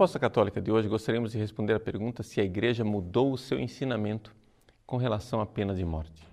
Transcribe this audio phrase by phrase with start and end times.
[0.00, 3.60] Resposta Católica de hoje, gostaríamos de responder a pergunta se a Igreja mudou o seu
[3.60, 4.34] ensinamento
[4.86, 6.26] com relação à pena de morte.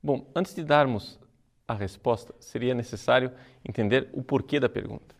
[0.00, 1.18] Bom, antes de darmos
[1.66, 3.32] a resposta, seria necessário
[3.68, 5.16] entender o porquê da pergunta.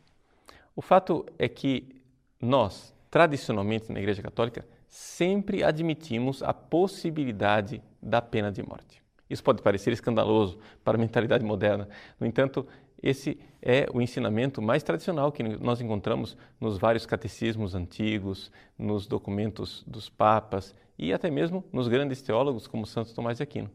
[0.77, 2.01] O fato é que
[2.41, 9.03] nós, tradicionalmente na Igreja Católica, sempre admitimos a possibilidade da pena de morte.
[9.29, 11.89] Isso pode parecer escandaloso para a mentalidade moderna,
[12.21, 12.65] no entanto,
[13.05, 19.85] esse é o ensinamento mais tradicional que nós encontramos nos vários catecismos antigos, nos documentos
[19.87, 23.71] dos papas e até mesmo nos grandes teólogos como Santo Tomás de Aquino.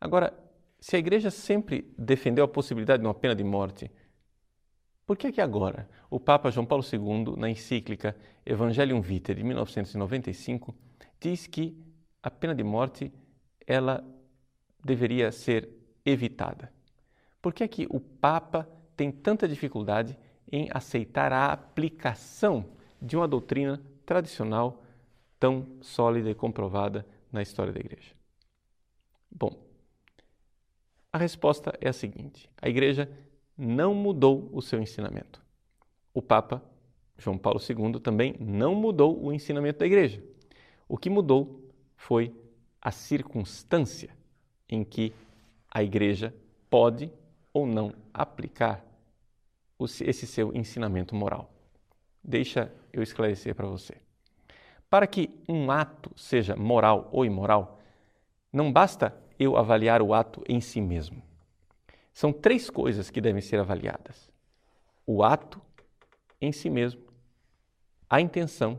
[0.00, 0.32] Agora,
[0.80, 3.90] se a igreja sempre defendeu a possibilidade de uma pena de morte,
[5.04, 9.44] por que é que agora o Papa João Paulo II, na encíclica Evangelium Vitae de
[9.44, 10.74] 1995,
[11.20, 11.76] diz que
[12.22, 13.12] a pena de morte
[13.66, 14.02] ela
[14.82, 15.68] deveria ser
[16.02, 16.75] evitada?
[17.46, 20.18] Por que é que o Papa tem tanta dificuldade
[20.50, 22.66] em aceitar a aplicação
[23.00, 24.82] de uma doutrina tradicional
[25.38, 28.16] tão sólida e comprovada na história da Igreja?
[29.30, 29.56] Bom,
[31.12, 33.08] a resposta é a seguinte: a Igreja
[33.56, 35.40] não mudou o seu ensinamento.
[36.12, 36.60] O Papa
[37.16, 40.20] João Paulo II também não mudou o ensinamento da Igreja.
[40.88, 41.64] O que mudou
[41.96, 42.34] foi
[42.82, 44.10] a circunstância
[44.68, 45.12] em que
[45.70, 46.34] a Igreja
[46.68, 47.08] pode
[47.56, 48.84] ou não aplicar
[49.80, 51.50] esse seu ensinamento moral.
[52.22, 53.96] Deixa eu esclarecer para você.
[54.90, 57.80] Para que um ato seja moral ou imoral,
[58.52, 61.22] não basta eu avaliar o ato em si mesmo.
[62.12, 64.30] São três coisas que devem ser avaliadas:
[65.06, 65.58] o ato
[66.38, 67.00] em si mesmo,
[68.08, 68.78] a intenção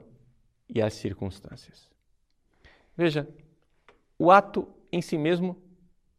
[0.70, 1.90] e as circunstâncias.
[2.96, 3.28] Veja,
[4.20, 5.60] o ato em si mesmo,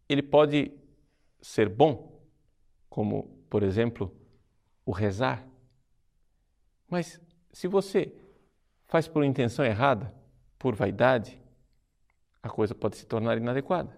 [0.09, 0.73] ele pode
[1.41, 2.18] ser bom,
[2.99, 4.13] como, por exemplo,
[4.85, 5.47] o rezar.
[6.91, 7.21] Mas
[7.53, 8.13] se você
[8.89, 10.13] faz por intenção errada,
[10.59, 11.41] por vaidade,
[12.43, 13.97] a coisa pode se tornar inadequada.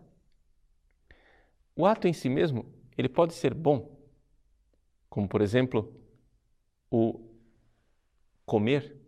[1.74, 3.90] O ato em si mesmo, ele pode ser bom,
[5.08, 5.98] como por exemplo,
[6.90, 7.26] o
[8.44, 9.00] comer,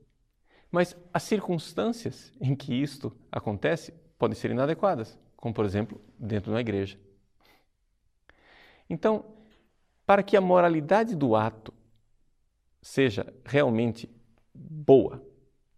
[0.71, 6.55] mas as circunstâncias em que isto acontece podem ser inadequadas, como por exemplo, dentro de
[6.55, 6.99] uma igreja.
[8.89, 9.42] Então,
[10.13, 11.73] para que a moralidade do ato
[12.83, 14.11] seja realmente
[14.53, 15.27] boa,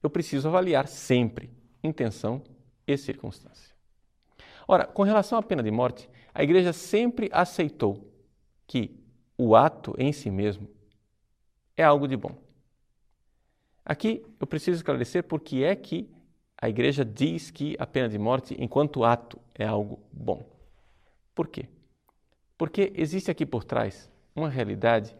[0.02, 1.52] eu preciso avaliar sempre
[1.84, 2.42] intenção
[2.84, 3.76] e circunstância.
[4.66, 8.12] Ora, com relação à pena de morte, a Igreja sempre aceitou
[8.66, 8.98] que
[9.38, 10.68] o ato em si mesmo
[11.76, 12.36] é algo de bom.
[13.84, 16.10] Aqui eu preciso esclarecer por que é que
[16.60, 20.44] a Igreja diz que a pena de morte, enquanto ato, é algo bom.
[21.36, 21.68] Por quê?
[22.58, 25.16] Porque existe aqui por trás uma realidade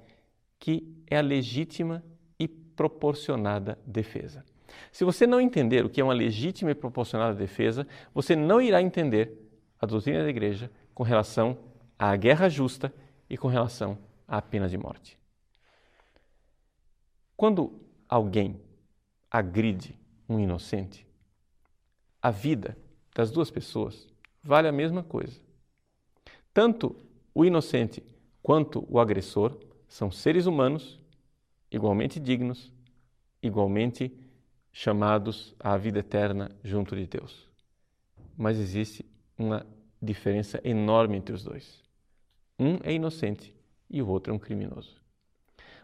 [0.58, 2.02] que é a legítima
[2.38, 4.44] e proporcionada defesa.
[4.90, 8.82] Se você não entender o que é uma legítima e proporcionada defesa, você não irá
[8.82, 9.32] entender
[9.80, 11.58] a doutrina da igreja com relação
[11.98, 12.92] à guerra justa
[13.28, 15.18] e com relação à pena de morte.
[17.36, 18.60] Quando alguém
[19.30, 19.98] agride
[20.28, 21.06] um inocente,
[22.22, 22.76] a vida
[23.14, 24.08] das duas pessoas
[24.42, 25.40] vale a mesma coisa.
[26.52, 26.96] Tanto
[27.34, 28.02] o inocente
[28.44, 31.00] quanto o agressor são seres humanos
[31.70, 32.70] igualmente dignos,
[33.42, 34.14] igualmente
[34.70, 37.48] chamados à vida eterna junto de Deus.
[38.36, 39.02] Mas existe
[39.38, 39.66] uma
[40.00, 41.82] diferença enorme entre os dois.
[42.58, 43.56] Um é inocente
[43.88, 44.94] e o outro é um criminoso.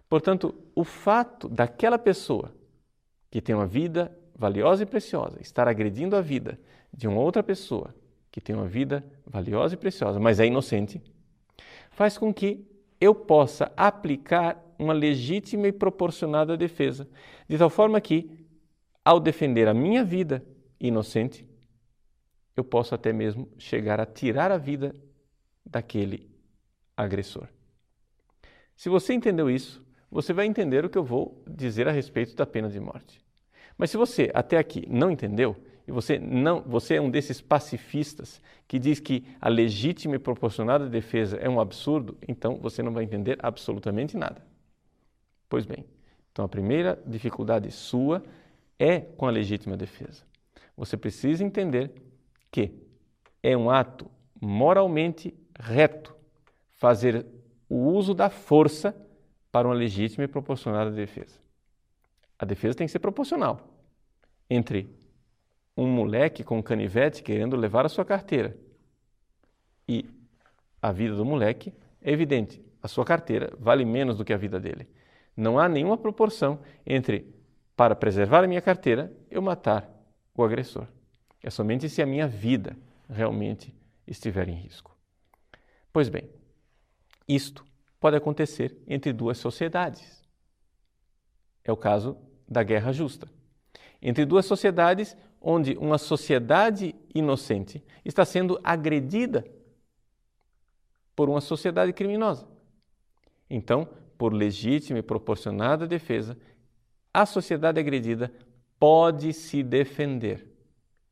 [0.06, 2.54] Portanto, o fato daquela pessoa
[3.31, 6.60] que tem uma vida valiosa e preciosa estar agredindo a vida
[6.93, 7.94] de uma outra pessoa
[8.31, 11.00] que tem uma vida valiosa e preciosa, mas é inocente,
[12.00, 12.66] faz com que
[12.99, 17.06] eu possa aplicar uma legítima e proporcionada defesa,
[17.47, 18.49] de tal forma que,
[19.05, 20.43] ao defender a minha vida
[20.81, 21.47] inocente,
[22.56, 24.97] eu posso até mesmo chegar a tirar a vida
[25.62, 26.31] daquele
[26.97, 27.49] agressor.
[28.75, 32.46] Se você entendeu isso, você vai entender o que eu vou dizer a respeito da
[32.46, 33.23] pena de morte.
[33.76, 35.55] Mas se você até aqui não entendeu,
[35.90, 40.88] e você não, você é um desses pacifistas que diz que a legítima e proporcionada
[40.88, 44.40] defesa é um absurdo, então você não vai entender absolutamente nada.
[45.48, 45.84] Pois bem,
[46.31, 48.22] então a primeira dificuldade sua
[48.78, 50.22] é com a legítima defesa.
[50.76, 51.90] Você precisa entender
[52.52, 52.72] que
[53.43, 54.08] é um ato
[54.40, 56.14] moralmente reto
[56.76, 57.26] fazer
[57.69, 58.94] o uso da força
[59.50, 61.40] para uma legítima e proporcionada defesa.
[62.38, 63.60] A defesa tem que ser proporcional
[64.48, 65.00] entre
[65.81, 68.55] um moleque com canivete querendo levar a sua carteira
[69.88, 70.05] e
[70.82, 71.73] a vida do moleque
[72.03, 72.62] é evidente.
[72.82, 74.87] A sua carteira vale menos do que a vida dele.
[75.35, 77.35] Não há nenhuma proporção entre,
[77.75, 79.91] para preservar a minha carteira, eu matar
[80.35, 80.87] o agressor.
[81.43, 82.77] É somente se a minha vida
[83.09, 83.75] realmente
[84.06, 84.94] estiver em risco.
[85.91, 86.29] Pois bem,
[87.27, 87.65] isto
[87.99, 90.23] pode acontecer entre duas sociedades.
[91.65, 93.27] É o caso da guerra justa.
[94.00, 99.44] Entre duas sociedades onde uma sociedade inocente está sendo agredida
[101.16, 102.46] por uma sociedade criminosa.
[103.48, 103.88] Então,
[104.19, 106.37] por legítima e proporcionada defesa,
[107.12, 108.32] a sociedade agredida
[108.78, 110.46] pode se defender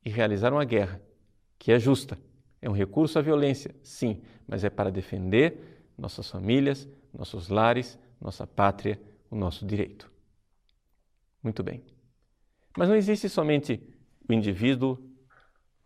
[0.04, 1.00] e realizar uma guerra
[1.58, 2.18] que é justa.
[2.60, 8.46] É um recurso à violência, sim, mas é para defender nossas famílias, nossos lares, nossa
[8.46, 9.00] pátria,
[9.30, 10.10] o nosso direito.
[11.42, 11.82] Muito bem.
[12.76, 13.80] Mas não existe somente
[14.28, 14.98] o indivíduo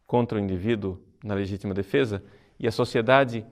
[0.06, 2.22] contra o indivíduo na legítima defesa
[2.58, 3.46] e a sociedade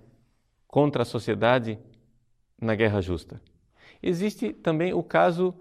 [0.67, 1.79] contra a sociedade
[2.61, 3.41] na guerra justa.
[4.03, 5.55] Existe também o caso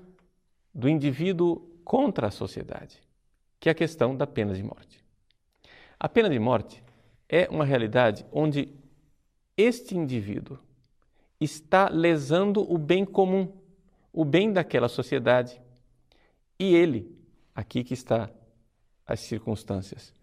[0.74, 3.02] do indivíduo contra a sociedade,
[3.60, 5.04] que é a questão da pena de morte.
[6.00, 6.84] A pena de morte
[7.28, 8.74] é uma realidade onde
[9.58, 10.58] este indivíduo
[11.40, 13.52] está lesando o bem comum,
[14.12, 15.62] o bem daquela sociedade.
[16.58, 17.16] E ele,
[17.54, 18.30] aqui que está
[19.10, 20.14] as circunstâncias,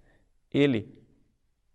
[0.55, 0.97] ele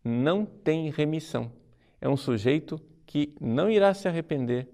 [0.02, 1.52] não tem remissão.
[2.00, 4.70] É um sujeito que não irá se arrepender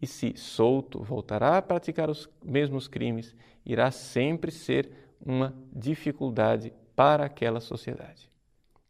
[0.00, 7.24] e, se solto, voltará a praticar os mesmos crimes, irá sempre ser uma dificuldade para
[7.24, 8.30] aquela sociedade.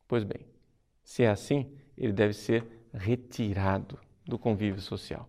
[0.09, 0.45] Pois bem,
[1.05, 3.97] se é assim, ele deve ser retirado
[4.27, 5.29] do convívio social.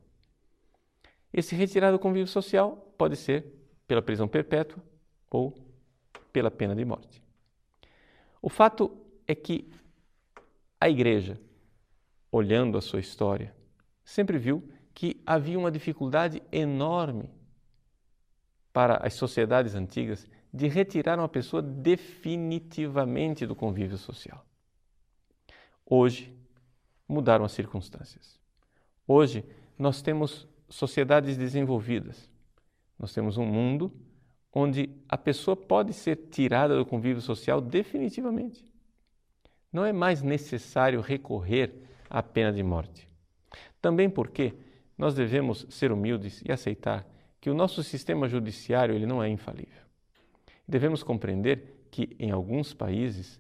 [1.32, 3.46] Esse retirado do convívio social pode ser
[3.88, 4.84] pela prisão perpétua
[5.30, 5.56] ou
[6.34, 7.29] pela pena de morte.
[8.42, 8.96] O fato
[9.28, 9.70] é que
[10.80, 11.40] a igreja,
[12.32, 13.54] olhando a sua história,
[14.04, 17.30] sempre viu que havia uma dificuldade enorme
[18.72, 24.46] para as sociedades antigas de retirar uma pessoa definitivamente do convívio social.
[25.86, 26.36] Hoje
[27.08, 28.40] mudaram as circunstâncias.
[29.08, 29.44] Hoje
[29.78, 32.32] nós temos sociedades desenvolvidas.
[32.98, 33.92] Nós temos um mundo
[34.54, 38.66] onde a pessoa pode ser tirada do convívio social definitivamente.
[39.72, 41.74] Não é mais necessário recorrer
[42.10, 43.08] à pena de morte.
[43.82, 44.54] Também porque
[44.98, 47.08] nós devemos ser humildes e aceitar
[47.40, 49.84] que o nosso sistema judiciário ele não é infalível.
[50.68, 53.40] Devemos compreender que em alguns países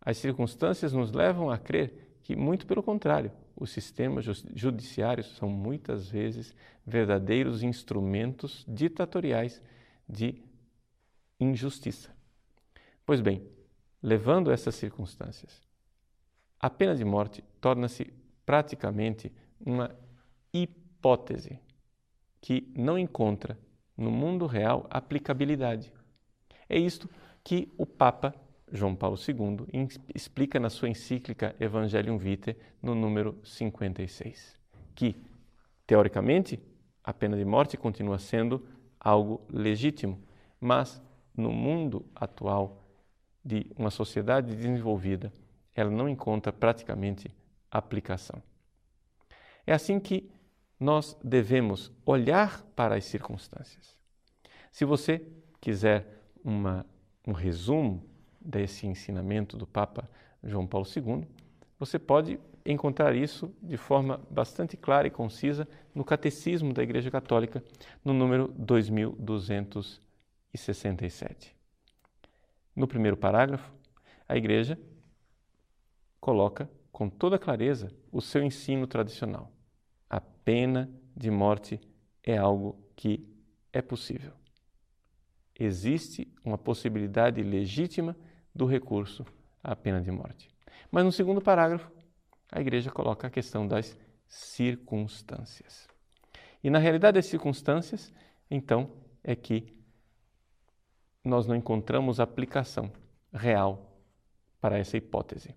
[0.00, 4.24] as circunstâncias nos levam a crer que muito pelo contrário, os sistemas
[4.54, 6.54] judiciários são muitas vezes
[6.84, 9.62] verdadeiros instrumentos ditatoriais
[10.08, 10.42] de
[11.38, 12.14] injustiça.
[13.04, 13.46] Pois bem,
[14.02, 15.66] levando essas circunstâncias,
[16.58, 18.12] a pena de morte torna-se
[18.44, 19.94] praticamente uma
[20.52, 21.58] hipótese
[22.40, 23.58] que não encontra
[23.96, 25.92] no mundo real aplicabilidade.
[26.68, 27.08] É isto
[27.42, 28.34] que o Papa
[28.72, 34.58] João Paulo II explica na sua encíclica Evangelium Vitae, no número 56,
[34.94, 35.16] que,
[35.86, 36.60] teoricamente,
[37.02, 38.66] a pena de morte continua sendo
[38.98, 40.20] algo legítimo,
[40.60, 41.00] mas
[41.36, 42.84] no mundo atual
[43.44, 45.32] de uma sociedade desenvolvida,
[45.74, 47.30] ela não encontra praticamente
[47.70, 48.42] aplicação.
[49.66, 50.30] É assim que
[50.78, 53.96] nós devemos olhar para as circunstâncias.
[54.70, 55.26] Se você
[55.60, 56.84] quiser uma,
[57.26, 58.04] um resumo
[58.40, 60.08] desse ensinamento do Papa
[60.42, 61.26] João Paulo II,
[61.78, 67.62] você pode encontrar isso de forma bastante clara e concisa no Catecismo da Igreja Católica,
[68.04, 68.48] no número
[70.52, 71.54] 2267.
[72.74, 73.72] No primeiro parágrafo,
[74.28, 74.78] a Igreja
[76.20, 79.52] coloca com toda clareza o seu ensino tradicional.
[80.08, 81.80] A pena de morte
[82.22, 83.26] é algo que
[83.72, 84.32] é possível.
[85.58, 88.16] Existe uma possibilidade legítima
[88.54, 89.24] do recurso
[89.62, 90.48] à pena de morte.
[90.90, 91.90] Mas no segundo parágrafo,
[92.50, 95.86] a igreja coloca a questão das circunstâncias.
[96.62, 98.12] E na realidade das circunstâncias,
[98.50, 98.90] então,
[99.22, 99.75] é que
[101.28, 102.90] nós não encontramos aplicação
[103.32, 103.92] real
[104.60, 105.54] para essa hipótese.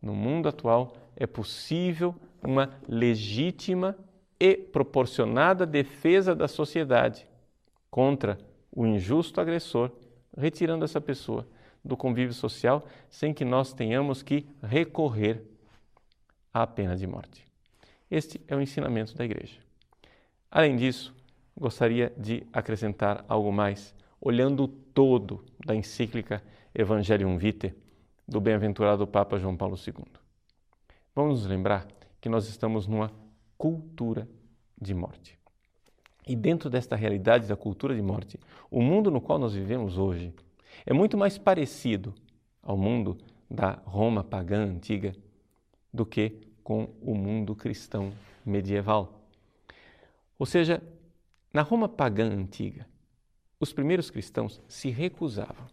[0.00, 3.96] No mundo atual, é possível uma legítima
[4.38, 7.26] e proporcionada defesa da sociedade
[7.90, 8.38] contra
[8.70, 9.90] o injusto agressor,
[10.36, 11.46] retirando essa pessoa
[11.84, 15.42] do convívio social sem que nós tenhamos que recorrer
[16.52, 17.46] à pena de morte.
[18.10, 19.58] Este é o ensinamento da Igreja.
[20.50, 21.14] Além disso,
[21.56, 23.94] gostaria de acrescentar algo mais,
[24.24, 26.42] olhando o todo da encíclica
[26.74, 27.74] Evangelium Vitae
[28.26, 30.02] do bem-aventurado Papa João Paulo II.
[31.14, 31.86] Vamos nos lembrar
[32.22, 33.12] que nós estamos numa
[33.58, 34.26] cultura
[34.80, 35.38] de morte.
[36.26, 38.40] E dentro desta realidade da cultura de morte,
[38.70, 40.32] o mundo no qual nós vivemos hoje
[40.86, 42.14] é muito mais parecido
[42.62, 45.14] ao mundo da Roma pagã antiga
[45.92, 48.10] do que com o mundo cristão
[48.44, 49.20] medieval.
[50.38, 50.82] Ou seja,
[51.52, 52.86] na Roma pagã antiga,
[53.64, 55.66] os primeiros cristãos se recusavam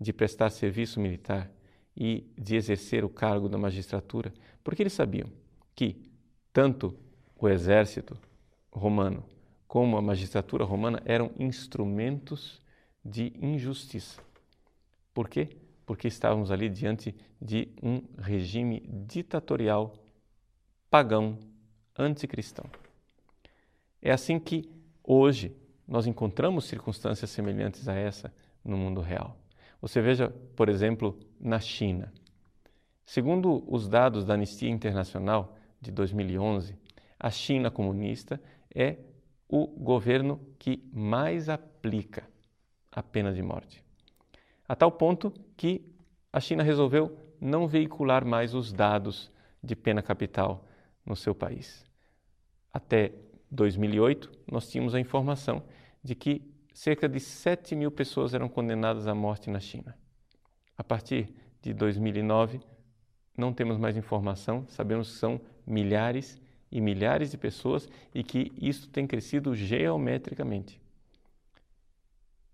[0.00, 1.50] de prestar serviço militar
[1.94, 4.32] e de exercer o cargo da magistratura,
[4.64, 5.30] porque eles sabiam
[5.74, 6.10] que
[6.50, 6.98] tanto
[7.38, 8.18] o exército
[8.72, 9.22] romano
[9.68, 12.62] como a magistratura romana eram instrumentos
[13.04, 14.22] de injustiça.
[15.12, 15.58] Por quê?
[15.84, 19.94] Porque estávamos ali diante de um regime ditatorial
[20.90, 21.38] pagão,
[21.98, 22.64] anticristão.
[24.00, 24.70] É assim que
[25.04, 25.54] hoje
[25.86, 28.32] nós encontramos circunstâncias semelhantes a essa
[28.64, 29.36] no mundo real.
[29.80, 32.12] Você veja, por exemplo, na China.
[33.04, 36.76] Segundo os dados da Anistia Internacional de 2011,
[37.18, 38.40] a China comunista
[38.74, 38.96] é
[39.48, 42.28] o governo que mais aplica
[42.90, 43.84] a pena de morte.
[44.68, 45.84] A tal ponto que
[46.32, 49.30] a China resolveu não veicular mais os dados
[49.62, 50.64] de pena capital
[51.04, 51.84] no seu país.
[52.72, 53.12] Até
[53.50, 55.62] 2008, nós tínhamos a informação
[56.06, 56.40] de que
[56.72, 59.98] cerca de 7 mil pessoas eram condenadas à morte na China.
[60.78, 62.60] A partir de 2009,
[63.36, 68.88] não temos mais informação, sabemos que são milhares e milhares de pessoas e que isso
[68.88, 70.80] tem crescido geometricamente.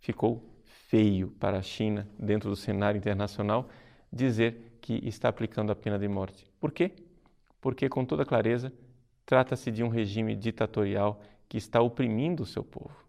[0.01, 3.69] Ficou feio para a China, dentro do cenário internacional,
[4.11, 6.47] dizer que está aplicando a pena de morte.
[6.59, 6.93] Por quê?
[7.61, 8.73] Porque, com toda clareza,
[9.27, 13.03] trata-se de um regime ditatorial que está oprimindo o seu povo.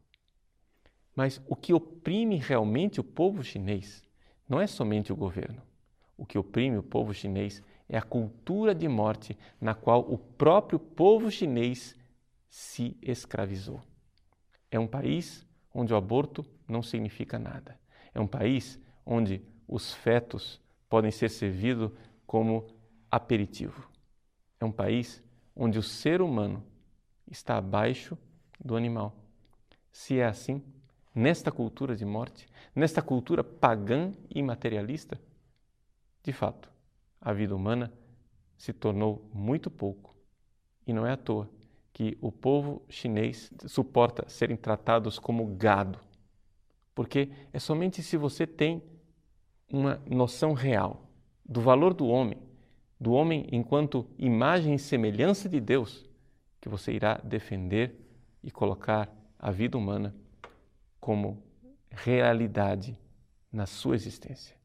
[1.16, 4.04] Mas o que oprime realmente o povo chinês
[4.48, 5.62] não é somente o governo.
[6.18, 10.80] O que oprime o povo chinês é a cultura de morte na qual o próprio
[10.80, 11.96] povo chinês
[12.50, 13.82] se escravizou.
[14.72, 17.80] É um país onde o aborto não significa nada.
[18.14, 21.92] É um país onde os fetos podem ser servidos
[22.26, 22.68] como
[23.10, 23.88] aperitivo.
[24.60, 25.22] É um país
[25.56, 26.64] onde o ser humano
[27.30, 28.18] está abaixo
[28.64, 29.16] do animal.
[29.92, 30.64] Se é assim,
[31.14, 35.20] nesta cultura de morte, nesta cultura pagã e materialista,
[36.24, 36.70] de fato,
[37.22, 37.92] a vida humana
[38.58, 40.16] se tornou muito pouco.
[40.88, 41.50] E não é à toa
[41.92, 46.00] que o povo chinês suporta serem tratados como gado.
[46.96, 48.82] Porque é somente se você tem
[49.70, 51.10] uma noção real
[51.46, 52.38] do valor do homem,
[53.00, 56.10] do homem enquanto imagem e semelhança de Deus,
[56.60, 58.00] que você irá defender
[58.42, 60.16] e colocar a vida humana
[61.04, 61.44] como
[61.92, 62.98] realidade
[63.52, 64.56] na sua existência.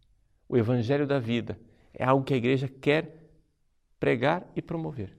[0.49, 1.59] O Evangelho da vida
[1.93, 3.29] é algo que a igreja quer
[3.99, 5.19] pregar e promover.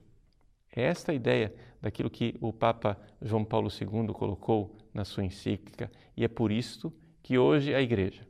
[0.74, 5.90] É esta a ideia daquilo que o Papa João Paulo II colocou na sua encíclica,
[6.16, 6.90] e é por isto
[7.22, 8.26] que hoje a igreja,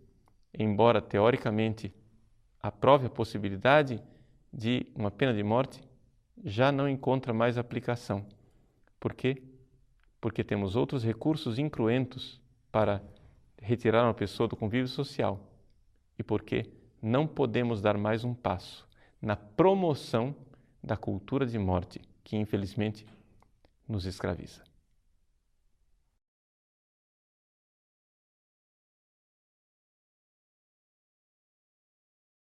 [0.53, 1.95] embora teoricamente
[2.61, 4.03] aprove a possibilidade
[4.53, 5.81] de uma pena de morte,
[6.43, 8.27] já não encontra mais aplicação.
[8.99, 9.45] Por quê?
[10.21, 12.40] Porque temos outros recursos incruentos
[12.71, 13.03] para
[13.61, 15.41] retirar uma pessoa do convívio social.
[16.19, 18.87] E porque não podemos dar mais um passo
[19.21, 20.35] na promoção
[20.83, 23.07] da cultura de morte que, infelizmente,
[23.89, 24.70] nos escraviza.